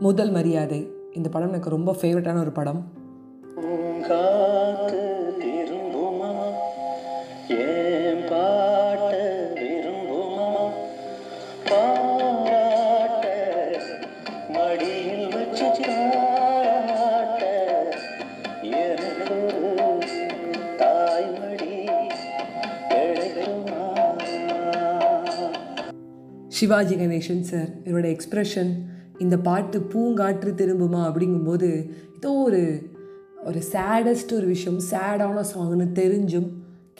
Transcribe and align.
முதல் 0.00 0.30
மரியாதை. 0.30 0.92
இந்த 1.12 1.28
படம் 1.28 1.48
எனக்கு 1.48 1.70
ரொம்ப 1.70 1.96
ஃபேவரட்டான 2.00 2.38
ஒரு 2.38 2.52
படம். 2.52 3.02
சிவாஜி 26.48 26.94
கணேசன் 26.94 27.40
சார் 27.40 27.68
இவரோட 27.84 28.16
எக்ஸ்ப்ரெஷன் 28.16 28.70
இந்த 29.20 29.36
பாட்டு 29.38 29.78
பூங்காற்று 29.92 30.50
திரும்புமா 30.60 31.00
அப்படிங்கும்போது 31.08 31.68
ஏதோ 32.16 32.30
ஒரு 32.46 32.92
ஒரு 33.48 33.60
சேடஸ்ட் 33.72 34.32
ஒரு 34.34 34.46
விஷயம் 34.46 34.80
சேடான 34.90 35.44
சாங்னு 35.52 35.86
தெரிஞ்சும் 36.00 36.48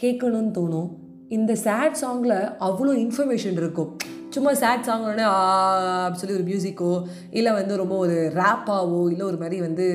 கேட்கணும்னு 0.01 0.53
தோணும். 0.59 0.91
இந்த 1.29 1.53
சேட் 1.55 2.01
சாங்கில் 2.03 2.37
அவ்வளோ 2.69 2.93
இன்ஃபர்மேஷன் 3.05 3.57
இருக்கும். 3.63 3.91
சும்மா 4.35 4.53
சேட் 4.63 4.87
சாங் 4.89 5.05
உடனே 5.07 5.23
அப்படி 5.23 6.21
சொல்லி 6.21 6.37
ஒரு 6.39 6.47
மியூசிக்கோ 6.51 6.91
இல்லை 7.31 7.53
வந்து 7.53 7.75
ரொம்ப 7.77 7.97
ஒரு 7.97 8.17
ரேப்பாவோ 8.41 9.01
இல்லை 9.13 9.25
ஒரு 9.27 9.39
மாதிரி 9.43 9.61
வந்து 9.61 9.87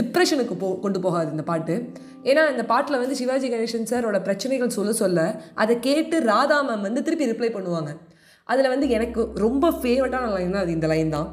டிப்ரெஷனுக்கு 0.00 0.54
போ 0.62 0.68
கொண்டு 0.84 1.00
போகாது 1.00 1.30
இந்த 1.30 1.44
பாட்டு. 1.50 1.76
ஏன்னா 2.24 2.50
இந்த 2.54 2.64
பாட்டில் 2.72 3.00
வந்து 3.02 3.18
சிவாஜி 3.20 3.48
கணேசன் 3.48 3.90
சாரோட 3.90 4.22
பிரச்சனைகள் 4.22 4.76
சொல்ல 4.78 4.92
சொல்ல 4.92 5.42
அதை 5.54 5.80
கேட்டு 5.80 6.18
ராதா 6.20 6.58
மேம் 6.68 6.86
வந்து 6.88 7.02
திருப்பி 7.02 7.30
ரிப்ளை 7.32 7.50
பண்ணுவாங்க. 7.56 7.92
அதில் 8.44 8.72
வந்து 8.74 8.88
எனக்கு 8.88 9.20
ரொம்ப 9.34 9.70
ஃபேவரட்டான 9.82 10.32
லைன் 10.36 10.56
தான் 10.56 10.62
அது 10.62 10.72
இந்த 10.72 10.86
லைன் 10.86 11.10
தான். 11.10 11.28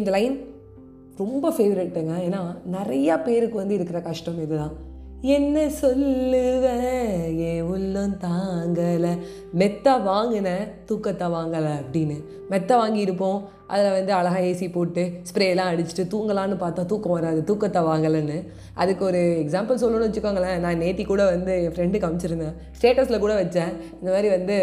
இந்த 0.00 0.10
லைன் 0.16 0.36
ரொம்ப 1.22 1.50
ஃபேவரெட்டுங்க 1.56 2.14
ஏன்னா 2.26 2.40
நிறையா 2.76 3.14
பேருக்கு 3.26 3.56
வந்து 3.62 3.76
இருக்கிற 3.78 4.00
கஷ்டம் 4.00 4.42
இதுதான். 4.42 4.74
என்ன 5.36 5.58
சொல்லுவேன் 5.80 7.38
ஏ 7.38 7.52
உள்ளம் 7.60 8.16
தாங்கலை. 8.24 9.12
மெத்த 9.60 9.94
வாங்கினேன் 10.08 10.66
தூக்கத்தை 10.88 11.26
வாங்கலை 11.36 11.72
அப்படின்னு. 11.78 12.16
மெத்த 12.50 12.70
வாங்கியிருப்போம் 12.80 13.38
அதில் 13.72 13.96
வந்து 13.96 14.12
அழகாக 14.18 14.44
ஏசி 14.50 14.68
போட்டு 14.72 15.02
ஸ்ப்ரேலாம் 15.28 15.70
அடிச்சுட்டு 15.70 16.04
தூங்கலான்னு 16.14 16.56
பார்த்தா 16.64 16.84
தூக்கம் 16.92 17.16
வராது 17.18 17.40
தூக்கத்தை 17.44 17.82
வாங்கலைன்னு. 17.90 18.38
அதுக்கு 18.74 19.04
ஒரு 19.10 19.22
எக்ஸாம்பிள் 19.44 19.82
சொல்லணும்னு 19.82 20.08
வச்சுக்கோங்களேன். 20.08 20.62
நான் 20.66 20.82
நேத்தி 20.84 21.06
கூட 21.06 21.24
வந்து 21.32 21.54
என் 21.64 21.74
ஃப்ரெண்டுக்கு 21.76 22.08
அனுப்பிச்சிருந்தேன் 22.08 22.56
ஸ்டேட்டஸில் 22.80 23.24
கூட 23.24 23.34
வச்சேன். 23.42 23.72
இந்த 24.00 24.10
மாதிரி 24.14 24.30
வந்து 24.36 24.58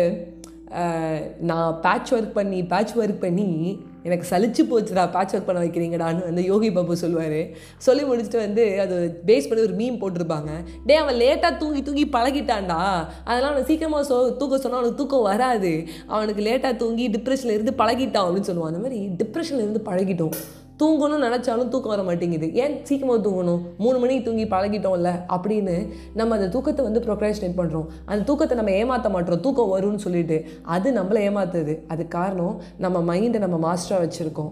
நான் 1.40 1.80
பேட்ச் 1.82 2.14
ஒர்க் 2.14 2.32
பண்ணி 2.32 2.64
பேட்ச் 2.64 2.94
ஒர்க் 2.94 3.20
பண்ணி 3.20 3.82
எனக்கு 4.04 4.26
சலிச்சு 4.30 4.62
போச்சுடா 4.70 5.12
பேட்ச் 5.12 5.36
ஒர்க் 5.36 5.46
பண்ண 5.46 5.62
வைக்கிறீங்கடான்னு 5.62 6.24
வந்து 6.24 6.44
யோகி 6.44 6.72
பாபு 6.72 6.98
சொல்லுவார். 6.98 7.48
சொல்லி 7.78 8.04
முடிச்சுட்டு 8.04 8.38
வந்து 8.38 8.80
அது 8.82 9.22
பேஸ் 9.26 9.48
பண்ணி 9.50 9.64
ஒரு 9.64 9.74
மீன் 9.74 10.02
போட்டிருப்பாங்க. 10.02 10.50
டே 10.86 10.96
அவன் 10.96 11.16
லேட்டாக 11.16 11.58
தூங்கி 11.58 11.82
தூங்கி 11.82 12.06
பழகிட்டான்டா. 12.06 12.82
அதெல்லாம் 13.24 13.52
அவனை 13.52 13.64
சீக்கிரமாக 13.64 14.04
சொ 14.14 14.38
தூக்க 14.38 14.58
சொன்னால் 14.58 14.80
அவனுக்கு 14.80 15.02
தூக்கம் 15.02 15.22
வராது. 15.22 15.86
அவனுக்கு 16.08 16.44
லேட்டாக 16.44 16.76
தூங்கி 16.76 17.10
டிப்ரெஷனில் 17.10 17.58
இருந்து 17.58 17.76
பழகிட்டான் 17.78 18.28
அப்படின்னு 18.28 18.50
சொல்லுவான். 18.52 18.74
அந்த 18.74 18.80
மாதிரி 18.80 19.10
டிப்ரெஷனில் 19.24 19.66
இருந்து 19.68 19.84
பழகிட்டோம். 19.86 20.36
தூங்கணும்னு 20.84 21.28
நினச்சாலும் 21.28 21.72
தூக்கம் 21.74 21.94
வர 21.94 22.04
மாட்டேங்குது. 22.10 22.48
ஏன் 22.64 22.76
சீக்கிரமாக 22.88 23.22
தூங்கணும்? 23.28 23.62
மூணு 23.84 23.98
மணிக்கு 24.04 24.26
தூங்கி 24.28 24.46
பழகிட்டோம்ல 24.56 25.12
அப்படின்னு 25.36 25.76
நம்ம 26.20 26.36
அந்த 26.38 26.50
தூக்கத்தை 26.56 26.86
வந்து 26.88 27.04
ப்ரொக்ரேஷனேட் 27.08 27.60
பண்ணுறோம் 27.60 27.88
அந்த 28.06 28.22
தூக்கத்தை 28.30 28.58
நம்ம 28.60 28.74
ஏமாற்ற 28.82 29.10
மாட்டோம். 29.16 29.44
தூக்கம் 29.46 29.74
வரும்னு 29.76 30.04
சொல்லிட்டு 30.06 30.40
அது 30.76 30.90
நம்மளை 31.00 31.22
ஏமாத்துது. 31.30 31.76
அது 31.88 32.06
காரணம் 32.18 32.58
நம்ம 32.86 33.14
மைண்டை 33.14 33.42
நம்ம 33.46 33.60
மாஸ்டராக 33.68 34.04
வச்சுருக்கோம். 34.06 34.52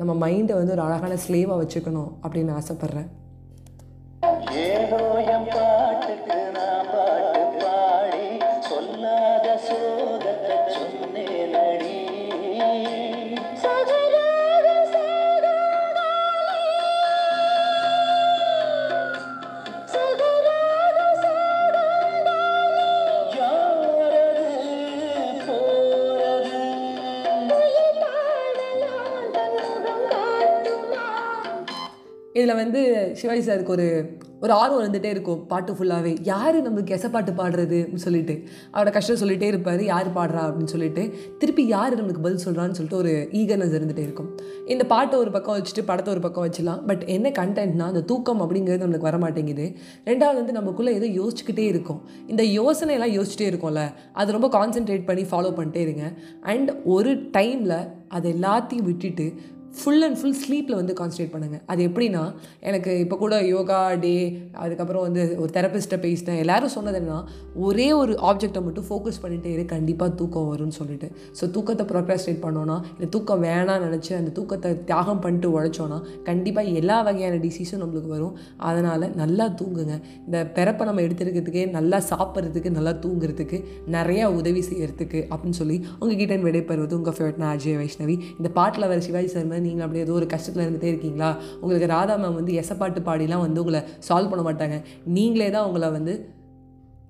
நம்ம 0.00 0.12
மைண்டை 0.26 0.54
வந்து 0.58 0.74
ஒரு 0.76 0.84
அழகான 0.88 1.14
ஸ்லேவாக 1.24 1.60
வச்சுக்கணும் 1.62 2.10
அப்படின்னு 2.24 2.52
ஆசைப்பட்றேன். 2.60 3.08
இதில் 32.32 32.54
வந்து 32.54 32.80
சிவாஜி 33.20 33.42
சாருக்கு 33.46 33.72
ஒரு 33.74 33.86
ஒரு 34.40 34.52
ஆர்வம் 34.52 34.82
இருந்துகிட்டே 34.82 35.10
இருக்கும் 35.14 35.46
பாட்டு 35.46 35.72
ஃபுல்லாகவே 35.72 36.16
யார் 36.22 36.56
நம்மளுக்கு 36.66 36.94
எச 36.96 37.10
பாட்டு 37.10 37.32
பாடுறது 37.32 37.78
அப்படின்னு 37.80 38.04
சொல்லிட்டு. 38.04 38.34
அவரோட 38.74 38.90
கஷ்டம் 38.96 39.18
சொல்லிகிட்டே 39.22 39.48
இருப்பார் 39.52 39.82
யார் 39.84 40.08
பாடுறா 40.14 40.42
அப்படின்னு 40.44 40.72
சொல்லிட்டு. 40.74 41.02
திருப்பி 41.38 41.66
யார் 41.66 41.96
நம்மளுக்கு 41.98 42.24
பதில் 42.26 42.44
சொல்கிறான்னு 42.44 42.78
சொல்லிட்டு 42.78 42.96
ஒரு 42.96 43.28
ஈகர்னஸ் 43.40 43.76
இருந்துகிட்டே 43.78 44.06
இருக்கும். 44.08 44.30
இந்த 44.66 44.84
பாட்டை 44.84 45.18
ஒரு 45.18 45.30
பக்கம் 45.30 45.56
வச்சுட்டு 45.56 45.84
படத்தை 45.84 46.12
ஒரு 46.14 46.22
பக்கம் 46.26 46.46
வச்சிடலாம் 46.46 46.86
பட் 46.86 47.04
என்ன 47.16 47.32
கண்டென்ட்னா 47.40 47.90
அந்த 47.92 48.00
தூக்கம் 48.00 48.42
அப்படிங்கிறது 48.42 48.84
நம்மளுக்கு 48.84 49.10
வர 49.10 49.18
மாட்டேங்குது 49.18 49.66
ரெண்டாவது 50.04 50.40
வந்து 50.42 50.58
நமக்குள்ளே 50.60 50.94
ஏதோ 51.00 51.06
யோசிச்சுக்கிட்டே 51.20 51.66
இருக்கும். 51.74 52.02
இந்த 52.26 52.42
யோசனையெல்லாம் 52.58 53.16
யோசிச்சுட்டே 53.18 53.48
இருக்கும்ல 53.52 53.84
அது 54.12 54.38
ரொம்ப 54.38 54.50
கான்சென்ட்ரேட் 54.58 55.08
பண்ணி 55.12 55.22
ஃபாலோ 55.22 55.52
பண்ணிட்டே 55.60 55.82
இருங்க. 55.88 56.06
அண்ட் 56.42 56.70
ஒரு 56.84 57.12
டைமில் 57.38 57.80
அது 58.08 58.28
எல்லாத்தையும் 58.32 58.88
விட்டுட்டு 58.90 59.32
ஃபுல் 59.78 60.04
அண்ட் 60.06 60.18
ஃபுல் 60.20 60.36
ஸ்லீப்பில் 60.42 60.76
வந்து 60.78 60.94
கான்சன்ட்ரேட் 60.98 61.32
பண்ணுங்கள் 61.32 61.60
அது 61.72 61.80
எப்படின்னா 61.88 62.22
எனக்கு 62.68 62.92
இப்போ 63.02 63.16
கூட 63.22 63.34
யோகா 63.50 63.78
டே 64.04 64.12
அதுக்கப்புறம் 64.62 65.04
வந்து 65.06 65.22
ஒரு 65.42 65.50
தெரப்பிஸ்ட்டை 65.56 65.98
பேசினேன். 66.04 66.38
எல்லாரும் 66.44 66.72
சொன்னது 66.74 66.98
என்ன 67.00 67.18
ஒரே 67.66 67.86
ஒரு 68.00 68.12
ஆப்ஜெக்டை 68.30 68.60
மட்டும் 68.66 68.86
ஃபோக்கஸ் 68.88 69.20
பண்ணிகிட்டே 69.22 69.50
இரு 69.56 69.64
கண்டிப்பாக 69.74 70.10
தூக்கம் 70.20 70.48
வரும்னு 70.52 70.76
சொல்லிட்டு. 70.78 71.08
ஸோ 71.38 71.50
தூக்கத்தை 71.56 71.86
ப்ரொக்ராஸ்ட்ரேட் 71.92 72.40
பண்ணோன்னா 72.46 72.76
இல்லை 72.94 73.08
தூக்கம் 73.16 73.42
வேணாம்னு 73.48 73.86
நினச்சி 73.86 74.12
அந்த 74.20 74.32
தூக்கத்தை 74.38 74.72
தியாகம் 74.90 75.22
பண்ணிட்டு 75.26 75.50
உழைச்சோன்னா 75.56 75.98
கண்டிப்பாக 76.30 76.74
எல்லா 76.80 76.98
வகையான 77.08 77.38
டிசீஸும் 77.46 77.82
நம்மளுக்கு 77.84 78.12
வரும். 78.16 78.34
அதனால் 78.70 79.06
நல்லா 79.22 79.48
தூங்குங்க. 79.62 79.96
இந்த 80.26 80.38
பிறப்பை 80.58 80.86
நம்ம 80.90 81.06
எடுத்துருக்கிறதுக்கு 81.06 81.64
நல்லா 81.78 82.00
சாப்பிட்றதுக்கு 82.10 82.72
நல்லா 82.78 82.94
தூங்குறதுக்கு 83.06 83.60
நிறையா 83.98 84.26
உதவி 84.40 84.64
செய்கிறதுக்கு 84.70 85.22
அப்படின்னு 85.32 85.60
சொல்லி 85.62 85.78
உங்ககிட்ட 86.00 86.42
விடைபெறுவது 86.48 86.98
உங்கள் 87.00 87.18
ஃபேவரட்னா 87.18 87.48
அஜய் 87.54 87.80
வைஷ்ணவி. 87.82 88.18
இந்த 88.38 88.48
பாட்டில் 88.60 88.90
வர 88.90 89.00
சிவாஜி 89.08 89.32
சார் 89.36 89.48
நீங்கள் 89.60 89.86
அப்படி 89.86 90.02
ஏதோ 90.06 90.12
ஒரு 90.12 90.26
கஷ்டத்தில் 90.34 90.64
இருந்துகிட்டே 90.64 90.92
இருக்கீங்களா? 90.92 91.30
உங்களுக்கு 91.60 91.92
ராதா 91.94 92.16
மேம் 92.16 92.38
வந்து 92.40 92.52
எசப்பாட்டு 92.62 93.02
பாடிலாம் 93.08 93.44
வந்து 93.46 93.60
உங்களை 93.60 93.80
சால்வ் 94.08 94.32
பண்ண 94.34 94.44
மாட்டாங்க. 94.48 94.78
நீங்களே 95.18 95.50
தான் 95.50 95.68
உங்களை 95.70 95.90
வந்து 95.90 96.14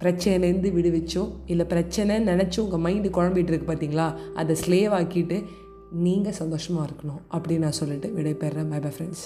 பிரச்சனைலேருந்து 0.02 0.68
விடுவிச்சோ 0.76 1.22
இல்லை 1.46 1.64
பிரச்சனை 1.66 2.14
நினச்சோ 2.28 2.60
உங்கள் 2.66 2.84
மைண்டு 2.84 3.08
குழம்பிட்டு 3.16 3.52
இருக்கு 3.52 3.68
பார்த்தீங்களா 3.72 4.06
அதை 4.34 4.56
ஸ்லேவ் 4.62 4.94
ஆக்கிட்டு 5.00 5.38
நீங்கள் 6.06 6.36
சந்தோஷமாக 6.42 6.86
இருக்கணும் 6.88 7.20
அப்படின்னு 7.34 7.58
நான் 7.58 7.80
சொல்லிட்டு 7.80 8.08
விடைபெறேன் 8.16 8.70
பை 8.72 8.80
பை 8.80 8.90
ஃப்ரெண்ட்ஸ் 8.90 9.24